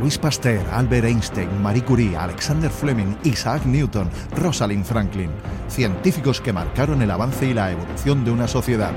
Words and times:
Luis 0.00 0.18
Pasteur, 0.18 0.64
Albert 0.72 1.06
Einstein, 1.06 1.62
Marie 1.62 1.82
Curie, 1.82 2.16
Alexander 2.16 2.70
Fleming, 2.70 3.16
Isaac 3.24 3.64
Newton, 3.64 4.10
Rosalind 4.36 4.84
Franklin, 4.84 5.30
científicos 5.68 6.40
que 6.40 6.52
marcaron 6.52 7.02
el 7.02 7.10
avance 7.10 7.46
y 7.46 7.54
la 7.54 7.72
evolución 7.72 8.24
de 8.24 8.30
una 8.30 8.46
sociedad. 8.46 8.92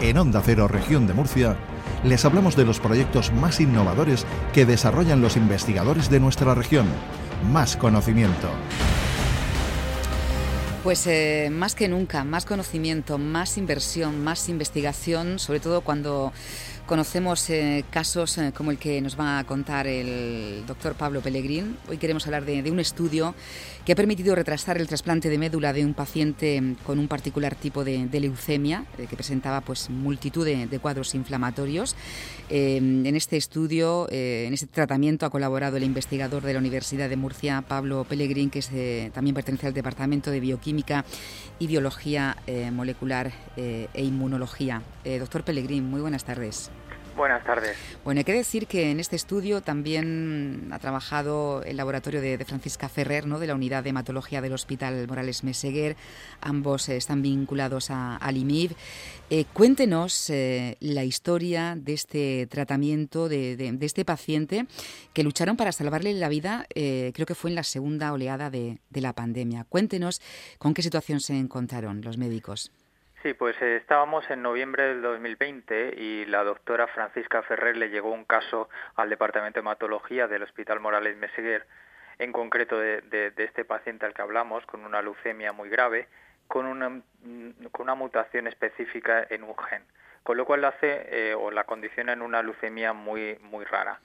En 0.00 0.16
Onda 0.16 0.40
Cero, 0.44 0.68
región 0.68 1.06
de 1.06 1.14
Murcia, 1.14 1.56
les 2.04 2.24
hablamos 2.24 2.54
de 2.54 2.64
los 2.64 2.78
proyectos 2.78 3.32
más 3.32 3.60
innovadores 3.60 4.24
que 4.52 4.64
desarrollan 4.64 5.20
los 5.20 5.36
investigadores 5.36 6.08
de 6.08 6.20
nuestra 6.20 6.54
región. 6.54 6.86
Más 7.52 7.76
conocimiento. 7.76 8.48
Pues 10.84 11.06
eh, 11.08 11.50
más 11.52 11.74
que 11.74 11.88
nunca, 11.88 12.22
más 12.22 12.44
conocimiento, 12.46 13.18
más 13.18 13.58
inversión, 13.58 14.22
más 14.22 14.48
investigación, 14.48 15.38
sobre 15.38 15.58
todo 15.60 15.80
cuando 15.80 16.32
Conocemos 16.88 17.50
eh, 17.50 17.84
casos 17.90 18.38
eh, 18.38 18.50
como 18.56 18.70
el 18.70 18.78
que 18.78 19.02
nos 19.02 19.20
va 19.20 19.40
a 19.40 19.44
contar 19.44 19.86
el 19.86 20.64
doctor 20.66 20.94
Pablo 20.94 21.20
Pellegrín. 21.20 21.76
Hoy 21.86 21.98
queremos 21.98 22.24
hablar 22.24 22.46
de, 22.46 22.70
un 22.70 22.80
estudio 22.80 23.34
que 23.84 23.92
ha 23.92 23.94
permitido 23.94 24.34
retrasar 24.34 24.78
el 24.78 24.88
trasplante 24.88 25.28
de 25.28 25.36
médula 25.36 25.74
de 25.74 25.84
un 25.84 25.92
paciente 25.92 26.76
con 26.84 26.98
un 26.98 27.06
particular 27.06 27.54
tipo 27.54 27.84
de, 27.84 28.08
leucemia 28.10 28.86
eh, 28.96 29.06
que 29.06 29.16
presentaba 29.16 29.60
pues, 29.60 29.90
multitud 29.90 30.46
de, 30.46 30.78
cuadros 30.78 31.14
inflamatorios. 31.14 31.94
en 32.48 33.14
este 33.14 33.36
estudio, 33.36 34.08
en 34.10 34.54
este 34.54 34.66
tratamiento, 34.66 35.26
ha 35.26 35.30
colaborado 35.30 35.76
el 35.76 35.84
investigador 35.84 36.42
de 36.42 36.54
la 36.54 36.58
Universidad 36.58 37.10
de 37.10 37.16
Murcia, 37.16 37.62
Pablo 37.68 38.06
Pellegrín, 38.08 38.48
que 38.48 39.10
también 39.12 39.34
pertenece 39.34 39.66
al 39.66 39.74
Departamento 39.74 40.30
de 40.30 40.40
Bioquímica 40.40 41.04
y 41.58 41.66
Biología 41.66 42.36
Molecular 42.72 43.30
e 43.56 44.02
Inmunología. 44.02 44.82
doctor 45.04 45.44
Pellegrín, 45.44 45.84
muy 45.84 46.00
buenas 46.00 46.24
tardes. 46.24 46.70
Buenas 47.18 47.42
tardes. 47.42 47.76
Bueno, 48.04 48.20
hay 48.20 48.24
que 48.24 48.32
decir 48.32 48.68
que 48.68 48.92
en 48.92 49.00
este 49.00 49.16
estudio 49.16 49.60
también 49.60 50.68
ha 50.70 50.78
trabajado 50.78 51.64
el 51.64 51.76
laboratorio 51.76 52.20
de, 52.20 52.38
Francisca 52.44 52.88
Ferrer, 52.88 53.26
¿no? 53.26 53.40
de 53.40 53.48
la 53.48 53.56
unidad 53.56 53.82
de 53.82 53.90
hematología 53.90 54.40
del 54.40 54.52
Hospital 54.52 55.04
Morales 55.08 55.42
Meseguer. 55.42 55.96
Ambos 56.40 56.88
están 56.88 57.20
vinculados 57.20 57.90
a, 57.90 58.18
al 58.18 58.36
IMIB. 58.36 58.70
Eh, 59.30 59.46
cuéntenos 59.52 60.30
eh, 60.30 60.76
la 60.78 61.02
historia 61.02 61.74
de 61.76 61.94
este 61.94 62.46
tratamiento, 62.46 63.28
de, 63.28 63.76
este 63.80 64.04
paciente 64.04 64.66
que 65.12 65.24
lucharon 65.24 65.56
para 65.56 65.72
salvarle 65.72 66.12
la 66.12 66.28
vida, 66.28 66.66
eh, 66.76 67.10
creo 67.14 67.26
que 67.26 67.34
fue 67.34 67.50
en 67.50 67.56
la 67.56 67.64
segunda 67.64 68.12
oleada 68.12 68.48
de 68.48 68.78
la 68.92 69.12
pandemia. 69.12 69.64
Cuéntenos 69.64 70.22
con 70.58 70.72
qué 70.72 70.82
situación 70.82 71.18
se 71.18 71.36
encontraron 71.36 72.00
los 72.00 72.16
médicos. 72.16 72.70
Sí, 73.22 73.34
pues 73.34 73.60
eh, 73.60 73.76
estábamos 73.76 74.30
en 74.30 74.42
noviembre 74.42 74.84
del 74.84 75.02
2020 75.02 75.94
y 75.96 76.24
la 76.26 76.44
doctora 76.44 76.86
Francisca 76.86 77.42
Ferrer 77.42 77.76
le 77.76 77.90
llegó 77.90 78.12
un 78.12 78.24
caso 78.24 78.68
al 78.94 79.10
Departamento 79.10 79.56
de 79.58 79.62
Hematología 79.62 80.28
del 80.28 80.44
Hospital 80.44 80.78
Morales 80.78 81.16
Meseguer, 81.16 81.66
en 82.20 82.30
concreto 82.30 82.78
de, 82.78 83.32
este 83.36 83.64
paciente 83.64 84.06
al 84.06 84.14
que 84.14 84.22
hablamos, 84.22 84.64
con 84.66 84.84
una 84.84 85.02
leucemia 85.02 85.52
muy 85.52 85.68
grave, 85.68 86.06
con 86.46 86.66
una, 86.66 86.90
mm, 86.90 87.66
con 87.72 87.84
una 87.84 87.96
mutación 87.96 88.46
específica 88.46 89.26
en 89.28 89.42
un 89.42 89.56
gen, 89.58 89.82
con 90.22 90.36
lo 90.36 90.44
cual 90.44 90.60
la 90.60 90.68
hace 90.68 91.06
eh, 91.10 91.34
o 91.34 91.50
la 91.50 91.64
condiciona 91.64 92.12
en 92.12 92.22
una 92.22 92.40
leucemia 92.42 92.92
muy, 92.92 93.36
muy 93.42 93.64
rara. 93.64 94.00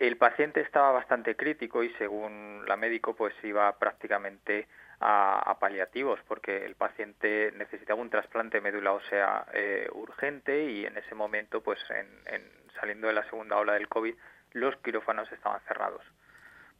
El 0.00 0.16
paciente 0.16 0.60
estaba 0.62 0.90
bastante 0.90 1.36
crítico 1.36 1.84
y 1.84 1.90
según 1.90 2.64
la 2.66 2.76
médico 2.76 3.14
pues 3.14 3.34
iba 3.44 3.78
prácticamente 3.78 4.66
a, 5.02 5.56
paliativos 5.58 6.20
porque 6.28 6.64
el 6.64 6.74
paciente 6.74 7.52
necesitaba 7.56 8.00
un 8.00 8.10
trasplante 8.10 8.58
de 8.58 8.62
médula 8.62 8.92
ósea 8.92 9.46
eh, 9.52 9.88
urgente 9.92 10.64
y 10.64 10.86
en 10.86 10.96
ese 10.96 11.14
momento, 11.14 11.60
pues 11.60 11.78
en, 11.90 12.42
saliendo 12.80 13.08
de 13.08 13.14
la 13.14 13.24
segunda 13.24 13.56
ola 13.56 13.74
del 13.74 13.88
COVID, 13.88 14.14
los 14.52 14.76
quirófanos 14.76 15.30
estaban 15.32 15.60
cerrados. 15.66 16.04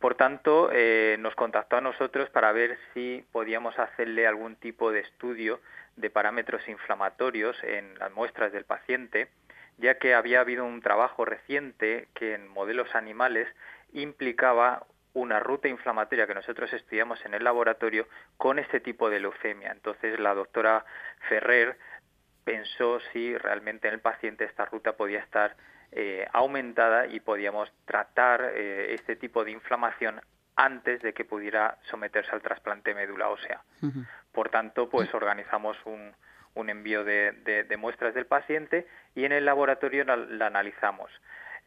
Por 0.00 0.16
tanto, 0.16 0.70
eh, 0.72 1.16
nos 1.20 1.34
contactó 1.36 1.76
a 1.76 1.80
nosotros 1.80 2.28
para 2.30 2.50
ver 2.52 2.76
si 2.92 3.24
podíamos 3.30 3.78
hacerle 3.78 4.26
algún 4.26 4.56
tipo 4.56 4.90
de 4.90 5.00
estudio 5.00 5.60
de 5.96 6.10
parámetros 6.10 6.66
inflamatorios 6.68 7.56
en 7.62 7.98
las 7.98 8.12
muestras 8.12 8.52
del 8.52 8.64
paciente, 8.64 9.28
ya 9.78 9.98
que 9.98 10.14
había 10.14 10.40
habido 10.40 10.64
un 10.64 10.80
trabajo 10.80 11.24
reciente 11.24 12.08
que 12.14 12.34
en 12.34 12.48
modelos 12.48 12.94
animales 12.94 13.46
implicaba 13.92 14.86
una 15.14 15.40
ruta 15.40 15.68
inflamatoria 15.68 16.26
que 16.26 16.34
nosotros 16.34 16.72
estudiamos 16.72 17.24
en 17.24 17.34
el 17.34 17.44
laboratorio 17.44 18.08
con 18.36 18.58
este 18.58 18.80
tipo 18.80 19.10
de 19.10 19.20
leucemia. 19.20 19.70
Entonces 19.72 20.18
la 20.18 20.34
doctora 20.34 20.84
Ferrer 21.28 21.76
pensó 22.44 23.00
si 23.12 23.36
realmente 23.36 23.88
en 23.88 23.94
el 23.94 24.00
paciente 24.00 24.44
esta 24.44 24.64
ruta 24.64 24.94
podía 24.94 25.20
estar 25.20 25.56
eh, 25.92 26.26
aumentada 26.32 27.06
y 27.06 27.20
podíamos 27.20 27.70
tratar 27.84 28.52
eh, 28.54 28.94
este 28.94 29.16
tipo 29.16 29.44
de 29.44 29.50
inflamación 29.50 30.20
antes 30.56 31.02
de 31.02 31.12
que 31.12 31.24
pudiera 31.24 31.78
someterse 31.82 32.30
al 32.32 32.42
trasplante 32.42 32.90
de 32.90 32.96
médula 32.96 33.28
ósea. 33.28 33.62
Por 34.32 34.48
tanto, 34.50 34.88
pues 34.88 35.12
organizamos 35.14 35.76
un, 35.84 36.14
un 36.54 36.70
envío 36.70 37.04
de, 37.04 37.32
de, 37.68 37.76
muestras 37.76 38.14
del 38.14 38.26
paciente 38.26 38.86
y 39.14 39.24
en 39.24 39.32
el 39.32 39.44
laboratorio 39.44 40.04
la 40.04 40.46
analizamos. 40.46 41.10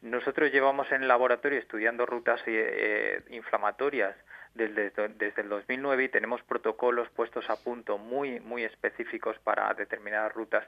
Nosotros 0.02 0.52
llevamos 0.52 0.90
en 0.92 1.02
el 1.02 1.08
laboratorio 1.08 1.58
estudiando 1.58 2.06
rutas 2.06 2.40
eh, 2.46 3.22
inflamatorias 3.30 4.14
desde, 4.54 4.90
desde, 4.90 5.42
el 5.42 5.48
2009 5.48 6.04
y 6.04 6.08
tenemos 6.08 6.42
protocolos 6.42 7.08
puestos 7.10 7.48
a 7.50 7.56
punto 7.56 7.98
muy, 7.98 8.40
muy 8.40 8.64
específicos 8.64 9.36
para 9.42 9.72
determinadas 9.74 10.32
rutas 10.32 10.64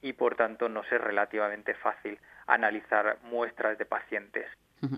y 0.00 0.12
por 0.12 0.36
tanto 0.36 0.68
nos 0.68 0.90
es 0.90 1.00
relativamente 1.00 1.74
fácil 1.74 2.18
analizar 2.46 3.18
muestras 3.22 3.78
de 3.78 3.84
pacientes. 3.84 4.46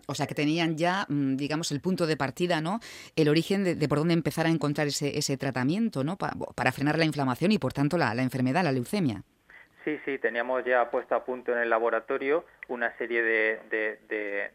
O 0.06 0.14
sea 0.14 0.26
que 0.26 0.34
tenían 0.34 0.78
ya, 0.78 1.04
mm, 1.08 1.36
digamos, 1.36 1.70
el 1.70 1.82
punto 1.82 2.06
de 2.06 2.16
partida, 2.16 2.62
¿no? 2.62 2.80
El 3.16 3.28
origen 3.28 3.64
de, 3.64 3.88
por 3.88 3.98
dónde 3.98 4.14
empezar 4.14 4.46
a 4.46 4.48
encontrar 4.48 4.86
ese, 4.86 5.18
ese 5.18 5.36
tratamiento, 5.36 6.02
¿no? 6.04 6.16
para 6.16 6.72
frenar 6.72 6.98
la 6.98 7.04
inflamación 7.04 7.52
y 7.52 7.58
por 7.58 7.74
tanto 7.74 7.98
la 7.98 8.14
enfermedad, 8.14 8.64
la 8.64 8.72
leucemia. 8.72 9.22
Sí, 9.84 9.98
sí, 10.06 10.18
teníamos 10.18 10.64
ya 10.64 10.90
puesto 10.90 11.14
a 11.14 11.26
punto 11.26 11.52
en 11.52 11.58
el 11.58 11.68
laboratorio 11.68 12.46
una 12.68 12.96
serie 12.98 13.22
de, 13.22 14.50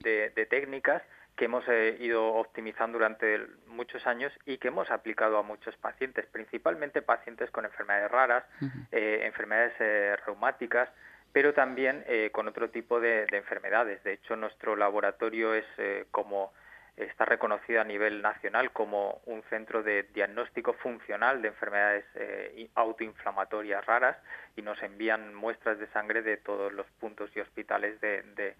de, 0.00 0.46
técnicas 0.46 1.02
que 1.36 1.44
hemos 1.44 1.64
eh, 1.68 1.96
ido 2.00 2.34
optimizando 2.34 2.98
durante 2.98 3.40
muchos 3.68 4.06
años 4.06 4.32
y 4.44 4.58
que 4.58 4.68
hemos 4.68 4.90
aplicado 4.90 5.38
a 5.38 5.42
muchos 5.42 5.76
pacientes, 5.76 6.26
principalmente 6.26 7.00
pacientes 7.00 7.50
con 7.50 7.64
enfermedades 7.64 8.10
raras, 8.10 8.44
eh, 8.90 9.20
enfermedades 9.24 9.72
eh, 9.78 10.16
reumáticas, 10.26 10.88
pero 11.32 11.54
también 11.54 12.04
con 12.32 12.48
otro 12.48 12.70
tipo 12.70 13.00
de, 13.00 13.26
enfermedades. 13.30 14.02
De 14.02 14.14
hecho, 14.14 14.34
nuestro 14.34 14.74
laboratorio 14.74 15.54
es 15.54 15.66
como 16.10 16.52
está 16.98 17.24
reconocido 17.24 17.80
a 17.80 17.84
nivel 17.84 18.22
nacional 18.22 18.72
como 18.72 19.20
un 19.26 19.42
centro 19.50 19.82
de 19.82 20.04
diagnóstico 20.14 20.72
funcional 20.74 21.42
de 21.42 21.48
enfermedades 21.48 22.04
eh, 22.14 22.68
autoinflamatorias 22.74 23.84
raras 23.86 24.16
y 24.56 24.62
nos 24.62 24.82
envían 24.82 25.34
muestras 25.34 25.78
de 25.78 25.86
sangre 25.88 26.22
de 26.22 26.36
todos 26.36 26.72
los 26.72 26.86
puntos 26.98 27.30
y 27.36 27.40
hospitales 27.40 28.00
de, 28.00 28.54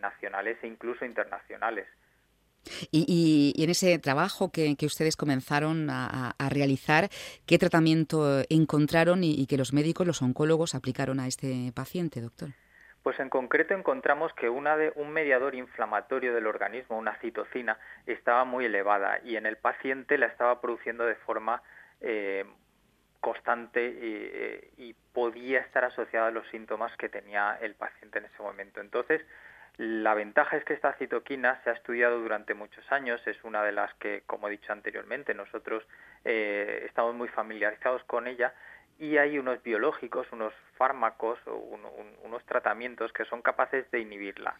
nacionales 0.00 0.58
e 0.62 0.66
incluso 0.66 1.04
internacionales. 1.04 1.86
Y, 2.90 3.54
en 3.56 3.70
ese 3.70 3.98
trabajo 3.98 4.50
que, 4.50 4.76
ustedes 4.82 5.16
comenzaron 5.16 5.88
a, 5.88 6.34
realizar, 6.50 7.08
¿qué 7.46 7.56
tratamiento 7.56 8.42
encontraron 8.50 9.24
y 9.24 9.46
que 9.46 9.56
los 9.56 9.72
médicos, 9.72 10.06
los 10.06 10.20
oncólogos, 10.20 10.74
aplicaron 10.74 11.20
a 11.20 11.26
este 11.26 11.72
paciente, 11.74 12.20
doctor? 12.20 12.50
Pues 13.08 13.20
en 13.20 13.30
concreto 13.30 13.72
encontramos 13.72 14.34
que 14.34 14.50
una 14.50 14.76
de, 14.76 14.92
un 14.94 15.10
mediador 15.10 15.54
inflamatorio 15.54 16.34
del 16.34 16.46
organismo, 16.46 16.98
una 16.98 17.16
citocina, 17.20 17.78
estaba 18.04 18.44
muy 18.44 18.66
elevada 18.66 19.18
y 19.24 19.36
en 19.36 19.46
el 19.46 19.56
paciente 19.56 20.18
la 20.18 20.26
estaba 20.26 20.60
produciendo 20.60 21.06
de 21.06 21.14
forma 21.14 21.62
eh, 22.02 22.44
constante 23.18 23.80
eh, 23.82 24.70
y, 24.76 24.94
podía 25.14 25.60
estar 25.60 25.86
asociada 25.86 26.26
a 26.26 26.30
los 26.30 26.46
síntomas 26.48 26.94
que 26.98 27.08
tenía 27.08 27.56
el 27.62 27.74
paciente 27.76 28.18
en 28.18 28.26
ese 28.26 28.42
momento. 28.42 28.82
Entonces, 28.82 29.22
la 29.78 30.12
ventaja 30.12 30.58
es 30.58 30.64
que 30.64 30.74
esta 30.74 30.92
citoquina 30.98 31.58
se 31.64 31.70
ha 31.70 31.72
estudiado 31.72 32.20
durante 32.20 32.52
muchos 32.52 32.84
años, 32.92 33.26
es 33.26 33.42
una 33.42 33.62
de 33.64 33.72
las 33.72 33.92
que, 33.94 34.22
como 34.26 34.48
he 34.48 34.50
dicho 34.50 34.70
anteriormente, 34.70 35.32
nosotros 35.32 35.82
eh, 36.26 36.84
estamos 36.86 37.14
muy 37.14 37.28
familiarizados 37.28 38.04
con 38.04 38.26
ella 38.26 38.52
y 38.98 39.16
hay 39.16 39.38
unos 39.38 39.62
biológicos, 39.62 40.26
unos 40.32 40.52
fármacos, 40.76 41.38
o 41.46 41.54
unos 42.24 42.44
tratamientos 42.44 43.12
que 43.12 43.24
son 43.24 43.42
capaces 43.42 43.90
de 43.90 44.00
inhibirla. 44.00 44.56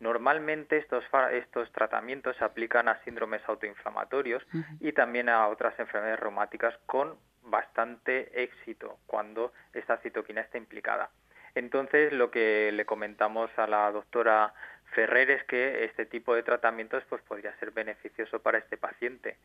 Normalmente 0.00 0.76
estos, 0.76 1.04
estos 1.32 1.72
tratamientos 1.72 2.36
se 2.36 2.44
aplican 2.44 2.88
a 2.88 3.02
síndromes 3.02 3.42
autoinflamatorios 3.46 4.46
y 4.78 4.92
también 4.92 5.28
a 5.28 5.48
otras 5.48 5.76
enfermedades 5.78 6.20
reumáticas 6.20 6.76
con 6.86 7.16
bastante 7.42 8.42
éxito 8.42 8.98
cuando 9.06 9.52
esta 9.72 9.96
citoquina 9.98 10.42
está 10.42 10.58
implicada. 10.58 11.10
Entonces, 11.54 12.12
lo 12.12 12.30
que 12.30 12.70
le 12.72 12.84
comentamos 12.84 13.50
a 13.58 13.66
la 13.66 13.90
doctora 13.90 14.52
Ferrer 14.92 15.30
es 15.30 15.42
que 15.44 15.84
este 15.84 16.06
tipo 16.06 16.34
de 16.34 16.44
tratamientos 16.44 17.02
pues, 17.08 17.22
podría 17.22 17.56
ser 17.58 17.72
beneficioso 17.72 18.40
para 18.40 18.58
este 18.58 18.76
paciente 18.76 19.36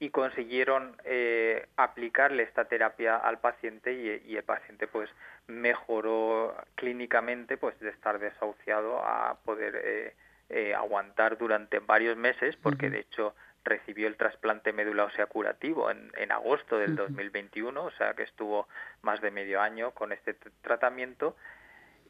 y 0.00 0.08
consiguieron 0.08 0.96
eh, 1.04 1.68
aplicarle 1.76 2.42
esta 2.42 2.64
terapia 2.64 3.16
al 3.16 3.38
paciente 3.38 3.92
y, 3.92 4.34
el 4.34 4.42
paciente 4.42 4.86
pues 4.86 5.10
mejoró 5.46 6.56
clínicamente 6.74 7.58
pues 7.58 7.78
de 7.80 7.90
estar 7.90 8.18
desahuciado 8.18 8.98
a 9.04 9.38
poder 9.44 9.76
eh, 9.84 10.14
eh, 10.48 10.74
aguantar 10.74 11.36
durante 11.36 11.80
varios 11.80 12.16
meses, 12.16 12.56
porque 12.56 12.88
de 12.88 13.00
hecho 13.00 13.34
recibió 13.62 14.08
el 14.08 14.16
trasplante 14.16 14.72
médula 14.72 15.04
ósea 15.04 15.26
curativo 15.26 15.90
en, 15.90 16.10
en 16.16 16.32
agosto 16.32 16.78
del 16.78 16.96
2021, 16.96 17.84
o 17.84 17.90
sea 17.92 18.14
que 18.14 18.22
estuvo 18.22 18.68
más 19.02 19.20
de 19.20 19.30
medio 19.30 19.60
año 19.60 19.90
con 19.90 20.12
este 20.12 20.34
tratamiento 20.62 21.36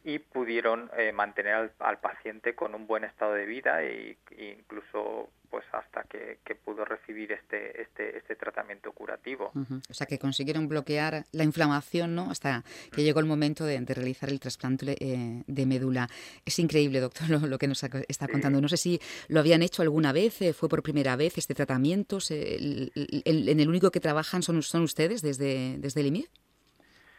y 0.05 0.19
pudieron 0.19 0.91
eh, 0.97 1.12
mantener 1.12 1.73
al, 1.79 1.99
paciente 1.99 2.55
con 2.55 2.75
un 2.75 2.87
buen 2.87 3.05
estado 3.05 3.35
de 3.35 3.44
vida 3.44 3.82
e, 3.82 4.17
incluso 4.38 5.31
pues 5.50 5.64
hasta 5.73 6.05
que, 6.05 6.38
pudo 6.64 6.85
recibir 6.85 7.32
este, 7.32 7.82
este, 7.82 8.19
este 8.19 8.37
tratamiento 8.37 8.93
curativo. 8.93 9.50
O 9.88 9.94
sea 9.94 10.06
que 10.06 10.19
consiguieron 10.19 10.69
bloquear 10.69 11.25
la 11.32 11.43
inflamación 11.43 12.14
¿no? 12.14 12.31
hasta 12.31 12.62
que 12.93 13.02
llegó 13.02 13.19
el 13.19 13.26
momento 13.26 13.64
de, 13.64 13.81
realizar 13.81 14.29
el 14.29 14.38
trasplante 14.38 14.97
eh, 15.00 15.43
de 15.47 15.67
médula. 15.67 16.08
Es 16.44 16.58
increíble, 16.61 17.00
doctor, 17.00 17.29
lo, 17.29 17.58
que 17.58 17.67
nos 17.67 17.82
está 17.82 18.29
contando. 18.29 18.61
No 18.61 18.69
sé 18.69 18.76
si 18.76 19.00
lo 19.29 19.41
habían 19.41 19.62
hecho 19.62 19.82
alguna 19.82 20.12
vez, 20.12 20.41
eh, 20.43 20.53
fue 20.53 20.69
por 20.69 20.82
primera 20.82 21.17
vez 21.17 21.37
este 21.37 21.55
tratamiento. 21.55 22.19
en 22.31 23.61
el 23.61 23.69
único 23.69 23.91
que 23.91 24.00
trabajan 24.00 24.43
son, 24.43 24.62
son 24.62 24.82
ustedes 24.82 25.20
desde, 25.23 25.79
desde 25.79 26.00
el 26.00 26.06
IMIF. 26.06 26.29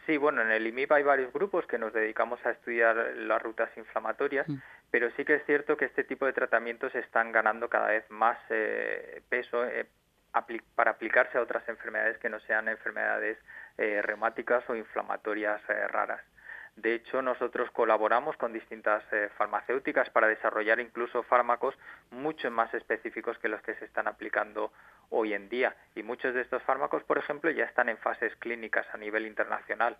Sí, 0.06 0.16
bueno, 0.16 0.42
en 0.42 0.50
el 0.50 0.66
IMIP 0.66 0.90
hay 0.92 1.02
varios 1.04 1.32
grupos 1.32 1.64
que 1.66 1.78
nos 1.78 1.92
dedicamos 1.92 2.44
a 2.44 2.50
estudiar 2.50 2.96
las 3.16 3.40
rutas 3.40 3.70
inflamatorias, 3.76 4.48
mm. 4.48 4.56
pero 4.90 5.10
sí 5.16 5.24
que 5.24 5.34
es 5.34 5.46
cierto 5.46 5.76
que 5.76 5.84
este 5.84 6.02
tipo 6.02 6.26
de 6.26 6.32
tratamientos 6.32 6.92
están 6.94 7.30
ganando 7.30 7.68
cada 7.68 7.88
vez 7.88 8.04
más 8.10 8.36
eh, 8.50 9.22
peso 9.28 9.64
eh, 9.64 9.86
para 10.74 10.92
aplicarse 10.92 11.38
a 11.38 11.42
otras 11.42 11.68
enfermedades 11.68 12.18
que 12.18 12.30
no 12.30 12.40
sean 12.40 12.68
enfermedades 12.68 13.38
eh, 13.78 14.02
reumáticas 14.02 14.68
o 14.68 14.74
inflamatorias 14.74 15.60
raras. 15.88 16.22
De 16.76 16.94
hecho, 16.94 17.20
nosotros 17.20 17.70
colaboramos 17.70 18.36
con 18.36 18.52
distintas 18.52 19.04
farmacéuticas 19.36 20.08
para 20.10 20.26
desarrollar 20.26 20.80
incluso 20.80 21.22
fármacos 21.22 21.74
mucho 22.10 22.50
más 22.50 22.72
específicos 22.72 23.38
que 23.38 23.48
los 23.48 23.60
que 23.62 23.74
se 23.74 23.84
están 23.84 24.08
aplicando 24.08 24.72
hoy 25.10 25.34
en 25.34 25.48
día. 25.48 25.76
Y 25.94 26.02
muchos 26.02 26.34
de 26.34 26.40
estos 26.40 26.62
fármacos, 26.62 27.04
por 27.04 27.18
ejemplo, 27.18 27.50
ya 27.50 27.64
están 27.64 27.88
en 27.88 27.98
fases 27.98 28.34
clínicas 28.36 28.86
a 28.92 28.96
nivel 28.96 29.26
internacional. 29.26 29.96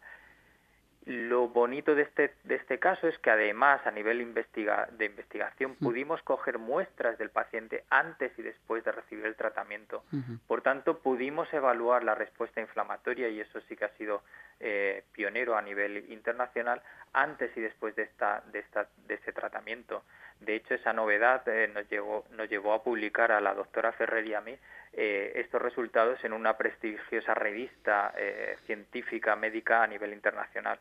Lo 1.04 1.48
bonito 1.48 1.96
de 1.96 2.02
este, 2.02 2.32
de 2.44 2.54
este 2.54 2.78
caso 2.78 3.08
es 3.08 3.18
que 3.18 3.30
además 3.30 3.84
a 3.86 3.90
nivel 3.90 4.20
investiga, 4.20 4.88
de 4.92 5.06
investigación 5.06 5.74
pudimos 5.74 6.22
coger 6.22 6.58
muestras 6.58 7.18
del 7.18 7.30
paciente 7.30 7.84
antes 7.90 8.30
y 8.38 8.42
después 8.42 8.84
de 8.84 8.92
recibir 8.92 9.26
el 9.26 9.34
tratamiento. 9.34 10.04
Por 10.46 10.62
tanto, 10.62 11.00
pudimos 11.00 11.52
evaluar 11.52 12.04
la 12.04 12.14
respuesta 12.14 12.60
inflamatoria 12.60 13.28
y 13.30 13.40
eso 13.40 13.60
sí 13.62 13.76
que 13.76 13.84
ha 13.84 13.96
sido 13.96 14.22
eh, 14.62 15.04
pionero 15.12 15.56
a 15.56 15.62
nivel 15.62 16.10
internacional 16.10 16.80
antes 17.12 17.54
y 17.56 17.60
después 17.60 17.94
de, 17.96 18.04
esta, 18.04 18.42
de, 18.52 18.60
esta, 18.60 18.88
de 19.06 19.14
este 19.14 19.32
tratamiento. 19.32 20.04
De 20.40 20.56
hecho, 20.56 20.74
esa 20.74 20.92
novedad 20.92 21.46
eh, 21.48 21.68
nos, 21.68 21.88
llevó, 21.88 22.24
nos 22.30 22.48
llevó 22.48 22.72
a 22.72 22.82
publicar 22.82 23.30
a 23.32 23.40
la 23.40 23.54
doctora 23.54 23.92
Ferrer 23.92 24.26
y 24.26 24.34
a 24.34 24.40
mí 24.40 24.56
eh, 24.92 25.32
estos 25.36 25.62
resultados 25.62 26.22
en 26.24 26.32
una 26.32 26.56
prestigiosa 26.56 27.34
revista 27.34 28.12
eh, 28.16 28.56
científica 28.66 29.36
médica 29.36 29.82
a 29.82 29.86
nivel 29.86 30.12
internacional. 30.12 30.78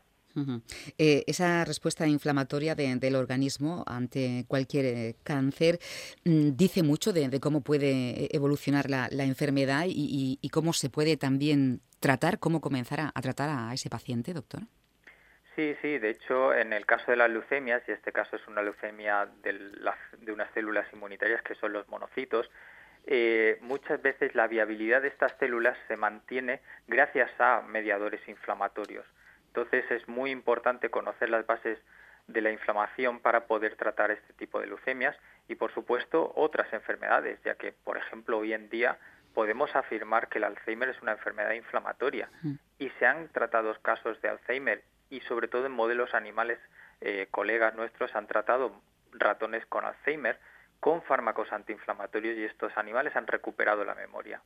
Eh, 0.98 1.24
esa 1.26 1.64
respuesta 1.64 2.06
inflamatoria 2.06 2.74
del 2.74 3.16
organismo 3.16 3.84
ante 3.86 4.44
cualquier 4.48 5.16
cáncer 5.22 5.78
mm, 6.24 6.50
dice 6.56 6.82
mucho 6.82 7.12
de, 7.12 7.40
cómo 7.40 7.60
puede 7.62 8.34
evolucionar 8.34 8.88
la, 8.88 9.08
enfermedad 9.24 9.84
y, 9.86 10.38
cómo 10.50 10.72
se 10.72 10.90
puede 10.90 11.16
también 11.16 11.80
tratar, 12.00 12.38
cómo 12.38 12.60
comenzar 12.60 13.00
a, 13.00 13.22
tratar 13.22 13.50
a 13.50 13.72
ese 13.72 13.90
paciente, 13.90 14.32
doctor. 14.32 14.62
Sí, 15.54 15.76
sí, 15.82 15.98
de 15.98 16.10
hecho, 16.10 16.54
en 16.54 16.72
el 16.72 16.86
caso 16.86 17.10
de 17.10 17.16
las 17.16 17.30
leucemias, 17.30 17.82
y 17.86 17.92
este 17.92 18.10
caso 18.10 18.36
es 18.36 18.46
una 18.48 18.62
leucemia 18.62 19.28
de, 19.42 20.32
unas 20.32 20.50
células 20.54 20.86
inmunitarias 20.92 21.42
que 21.42 21.54
son 21.56 21.74
los 21.74 21.86
monocitos, 21.88 22.50
eh, 23.04 23.58
muchas 23.60 24.00
veces 24.00 24.34
la 24.34 24.46
viabilidad 24.46 25.02
de 25.02 25.08
estas 25.08 25.32
células 25.38 25.76
se 25.88 25.96
mantiene 25.96 26.60
gracias 26.86 27.30
a 27.38 27.62
mediadores 27.62 28.26
inflamatorios. 28.28 29.04
Entonces 29.54 29.84
es 29.90 30.08
muy 30.08 30.30
importante 30.30 30.88
conocer 30.88 31.28
las 31.28 31.46
bases 31.46 31.78
de 32.26 32.40
la 32.40 32.50
inflamación 32.50 33.20
para 33.20 33.46
poder 33.46 33.76
tratar 33.76 34.10
este 34.10 34.32
tipo 34.32 34.58
de 34.58 34.66
leucemias 34.66 35.14
y 35.46 35.56
por 35.56 35.74
supuesto 35.74 36.32
otras 36.36 36.72
enfermedades, 36.72 37.38
ya 37.44 37.56
que 37.56 37.72
por 37.72 37.98
ejemplo 37.98 38.38
hoy 38.38 38.54
en 38.54 38.70
día 38.70 38.96
podemos 39.34 39.74
afirmar 39.76 40.28
que 40.28 40.38
el 40.38 40.44
Alzheimer 40.44 40.88
es 40.88 41.02
una 41.02 41.12
enfermedad 41.12 41.52
inflamatoria 41.52 42.30
mm. 42.42 42.52
y 42.78 42.88
se 42.98 43.04
han 43.04 43.28
tratado 43.28 43.76
casos 43.82 44.20
de 44.22 44.30
Alzheimer 44.30 44.82
y 45.10 45.20
sobre 45.20 45.48
todo 45.48 45.66
en 45.66 45.72
modelos 45.72 46.14
animales 46.14 46.58
eh, 47.02 47.26
colegas 47.30 47.74
nuestros 47.74 48.14
han 48.14 48.26
tratado 48.26 48.80
ratones 49.12 49.66
con 49.66 49.84
Alzheimer 49.84 50.38
con 50.80 51.02
fármacos 51.02 51.52
antiinflamatorios 51.52 52.38
y 52.38 52.44
estos 52.44 52.74
animales 52.78 53.14
han 53.16 53.26
recuperado 53.26 53.84
la 53.84 53.94
memoria. 53.94 54.40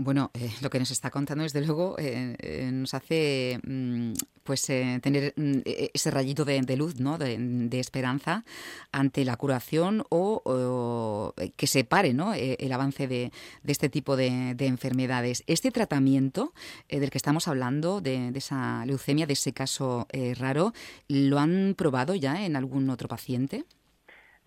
Bueno, 0.00 0.30
eh, 0.34 0.52
lo 0.60 0.70
que 0.70 0.78
nos 0.78 0.92
está 0.92 1.10
contando, 1.10 1.42
desde 1.42 1.60
luego, 1.60 1.96
eh, 1.98 2.36
eh, 2.38 2.70
nos 2.72 2.94
hace 2.94 3.58
mm, 3.64 4.12
pues 4.44 4.62
tener 4.62 5.34
mm, 5.34 5.58
e, 5.64 5.90
ese 5.92 6.12
rayito 6.12 6.44
de, 6.44 6.76
luz, 6.76 7.00
¿no? 7.00 7.18
De, 7.18 7.80
esperanza 7.80 8.44
ante 8.92 9.24
la 9.24 9.36
curación 9.36 10.04
o, 10.08 11.34
que 11.56 11.66
se 11.66 11.82
pare 11.82 12.14
¿no? 12.14 12.32
el 12.32 12.72
avance 12.72 13.08
de, 13.08 13.32
este 13.66 13.88
tipo 13.88 14.14
de, 14.14 14.54
enfermedades. 14.60 15.42
Este 15.48 15.72
tratamiento 15.72 16.54
del 16.88 17.10
que 17.10 17.18
estamos 17.18 17.48
hablando, 17.48 18.00
de, 18.00 18.30
esa 18.36 18.86
leucemia, 18.86 19.26
de 19.26 19.32
ese 19.32 19.52
caso 19.52 20.06
raro, 20.36 20.74
¿lo 21.08 21.40
han 21.40 21.74
probado 21.76 22.14
ya 22.14 22.44
en 22.46 22.54
algún 22.54 22.88
otro 22.90 23.08
paciente? 23.08 23.64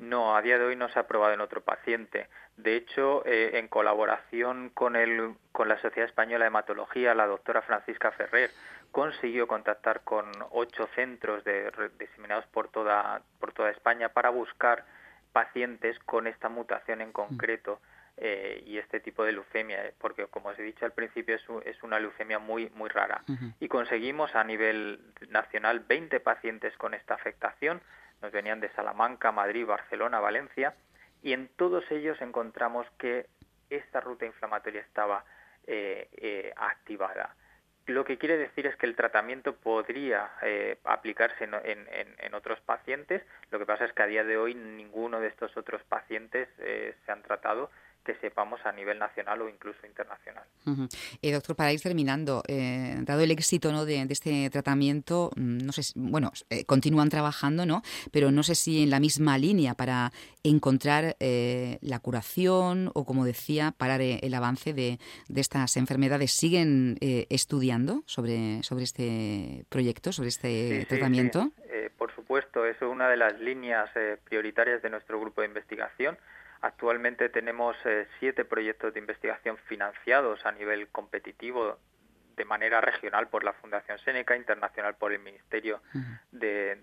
No, 0.01 0.36
a 0.36 0.42
día 0.42 0.57
de 0.57 0.65
hoy 0.65 0.75
no 0.75 0.89
se 0.89 0.98
ha 0.98 1.06
probado 1.06 1.36
en 1.36 1.42
otro 1.42 1.62
paciente. 1.62 2.27
De 2.57 2.75
hecho, 2.75 3.24
eh, 3.24 3.59
en 3.59 3.68
colaboración 3.68 4.71
con, 4.71 4.95
el, 4.95 5.36
con 5.51 5.68
la 5.68 5.80
Sociedad 5.80 6.09
Española 6.09 6.45
de 6.45 6.48
Hematología, 6.48 7.13
la 7.13 7.27
doctora 7.27 7.62
Francisca 7.62 8.12
Ferrer 8.12 8.50
consiguió 8.92 9.45
contactar 9.45 10.01
con 10.01 10.25
ocho 10.50 10.89
centros 10.95 11.44
de, 11.44 11.71
diseminados 12.00 12.48
por 12.48 12.69
toda, 12.69 13.21
por 13.39 13.53
toda 13.53 13.69
España 13.69 14.09
para 14.09 14.31
buscar 14.31 14.86
pacientes 15.33 16.00
con 16.00 16.25
esta 16.25 16.50
mutación 16.50 17.01
en 17.01 17.12
concreto. 17.12 17.80
Eh, 18.18 18.63
y 18.68 18.77
este 18.77 19.00
tipo 19.00 19.24
de 19.24 19.31
leucemia, 19.31 19.86
eh, 19.86 19.94
porque 19.98 20.27
como 20.27 20.50
os 20.50 20.59
he 20.59 20.63
dicho 20.63 20.86
al 20.86 20.92
principio 20.92 21.36
es, 21.36 21.44
es 21.65 21.81
una 21.81 22.00
leucemia 22.00 22.39
muy 22.39 22.69
muy 22.75 22.89
rara. 22.89 23.24
Y 23.59 23.68
conseguimos 23.68 24.36
a 24.36 24.44
nivel 24.44 25.00
nacional 25.30 25.80
20 25.80 26.19
pacientes 26.19 26.75
con 26.77 26.94
esta 26.94 27.15
afectación, 27.15 27.81
nos 28.21 28.31
venían 28.31 28.59
de 28.59 28.69
Salamanca, 28.69 29.31
Madrid, 29.31 29.65
Barcelona, 29.65 30.19
Valencia, 30.19 30.75
y 31.22 31.34
en 31.34 31.50
todos 31.50 31.84
ellos 31.91 32.19
encontramos 32.22 32.88
que 32.98 33.27
esta 33.69 34.01
ruta 34.01 34.25
inflamatoria 34.25 34.81
estaba 34.81 35.24
eh, 35.67 36.07
eh, 36.13 36.53
activada. 36.55 37.36
Lo 37.88 38.05
que 38.05 38.17
quiere 38.17 38.38
decir 38.38 38.67
es 38.67 38.75
que 38.75 38.86
el 38.86 38.96
tratamiento 38.96 39.55
podría 39.55 40.31
eh, 40.41 40.77
aplicarse 40.84 41.43
en, 41.43 41.53
en, 41.53 42.34
otros 42.34 42.60
pacientes. 42.62 43.24
Lo 43.50 43.60
que 43.60 43.65
pasa 43.65 43.86
es 43.86 43.93
que 43.93 44.03
a 44.03 44.07
día 44.07 44.24
de 44.24 44.38
hoy 44.38 44.53
ninguno 44.53 45.19
de 45.19 45.27
estos 45.27 45.55
otros 45.57 45.84
pacientes 45.84 46.48
se 46.57 47.12
han 47.12 47.24
tratado 47.24 47.72
que 48.03 48.15
sepamos 48.15 48.60
a 48.65 48.72
nivel 48.72 48.98
nacional 48.98 49.41
o 49.41 49.50
incluso 49.50 49.86
internacional. 49.86 50.43
Eh, 51.22 51.31
doctor, 51.31 51.55
para 51.55 51.72
ir 51.72 51.81
terminando, 51.81 52.43
eh, 52.48 52.98
dado 53.01 53.22
el 53.22 53.31
éxito 53.31 53.72
¿no? 53.72 53.86
de, 53.86 54.01
este 54.10 54.50
tratamiento, 54.50 55.31
mm, 55.36 55.58
no 55.65 55.72
sé, 55.72 55.93
bueno, 55.96 56.31
eh, 56.50 56.65
continúan 56.65 57.10
trabajando, 57.10 57.65
¿no? 57.65 57.84
Pero 58.12 58.31
no 58.31 58.43
sé 58.43 58.55
si 58.55 58.84
en 58.84 58.89
la 58.89 59.00
misma 59.00 59.38
línea 59.38 59.75
para 59.75 60.12
encontrar 60.43 61.15
la 61.20 62.00
curación 62.00 62.89
o, 62.96 63.05
como 63.05 63.25
decía, 63.25 63.74
parar 63.77 64.01
el 64.01 64.34
avance 64.34 64.74
de, 64.74 64.98
estas 65.36 65.77
enfermedades. 65.77 66.31
¿Siguen 66.31 66.98
estudiando 67.00 68.03
sobre, 68.05 68.63
sobre 68.63 68.84
este 68.84 69.65
proyecto, 69.70 70.12
sobre 70.12 70.29
este 70.29 70.86
tratamiento? 70.88 71.51
por 71.98 72.13
supuesto, 72.15 72.65
es 72.65 72.81
una 72.81 73.10
de 73.10 73.17
las 73.17 73.39
líneas 73.39 73.89
prioritarias 74.24 74.81
de 74.81 74.89
nuestro 74.89 75.20
grupo 75.20 75.41
de 75.41 75.48
investigación 75.48 76.17
Actualmente 76.62 77.30
tenemos 77.30 77.75
eh, 77.86 78.08
siete 78.20 78.46
proyectos 78.46 78.94
de 78.94 79.00
investigación 79.00 79.58
financiados 79.68 80.46
a 80.46 80.51
nivel 80.51 80.88
competitivo 80.89 81.80
de 82.36 82.46
manera 82.46 82.82
regional 82.82 83.27
por 83.27 83.44
la 83.44 83.53
Fundación 83.53 83.98
Seneca, 84.00 84.36
internacional 84.36 84.96
por 84.96 85.12
el 85.12 85.20
Ministerio 85.20 85.82
de, 86.32 86.77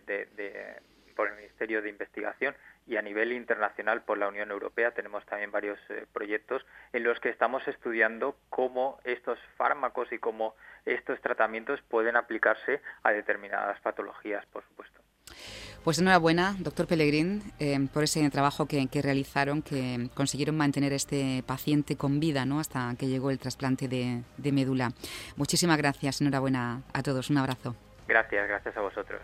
por 1.15 1.29
el 1.29 1.37
Ministerio 1.37 1.81
de 1.81 1.91
Investigación 1.91 2.55
y 2.87 2.97
a 2.97 3.03
nivel 3.03 3.33
internacional 3.33 4.03
por 4.03 4.19
la 4.19 4.29
Unión 4.29 4.51
Europea 4.51 4.93
tenemos 4.93 5.25
también 5.27 5.51
varios 5.51 5.79
eh, 5.91 6.07
proyectos 6.13 6.65
en 6.93 7.05
los 7.05 7.19
que 7.21 7.29
estamos 7.29 7.67
estudiando 7.69 8.37
cómo 8.51 9.01
estos 9.05 9.39
fármacos 9.57 10.11
y 10.13 10.19
cómo 10.19 10.55
estos 10.85 11.21
tratamientos 11.21 11.81
pueden 11.83 12.17
aplicarse 12.17 12.81
a 13.03 13.13
determinadas 13.13 13.81
patologías, 13.81 14.45
por 14.47 14.65
supuesto. 14.65 15.01
Pues 15.89 15.99
enhorabuena, 16.01 16.55
doctor 16.59 16.87
Pellegrín, 16.87 17.41
eh, 17.59 17.79
por 17.95 18.05
ese 18.05 18.29
trabajo 18.29 18.67
que, 18.67 18.87
realizaron, 19.01 19.63
que 19.63 20.11
consiguieron 20.13 20.55
mantener 20.55 20.93
a 20.93 20.97
este 20.97 21.43
paciente 21.47 21.97
con 21.97 22.21
vida 22.21 22.45
¿no? 22.45 22.61
hasta 22.61 22.95
que 22.99 23.07
llegó 23.07 23.31
el 23.31 23.39
trasplante 23.39 23.89
de, 23.89 24.23
de 24.37 24.53
médula. 24.53 24.93
Muchísimas 25.37 25.79
gracias, 25.79 26.21
enhorabuena 26.21 26.83
a 26.93 27.03
todos, 27.03 27.31
un 27.31 27.39
abrazo. 27.39 27.75
Gracias, 28.07 28.47
gracias 28.49 28.77
a 28.77 28.83
vosotros. 28.83 29.23